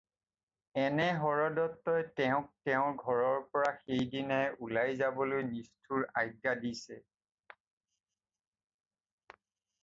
এনে 0.83 1.03
হৰদত্তই 1.23 2.05
তেওঁক 2.19 2.47
তেওঁৰ 2.69 2.95
ঘৰৰপৰা 3.01 3.73
সেইদিনাই 3.81 4.49
ওলাই 4.69 4.97
যাবলৈ 5.03 5.45
নিষ্ঠুৰ 5.51 6.07
আজ্ঞা 6.23 6.57
দিছে। 6.65 6.99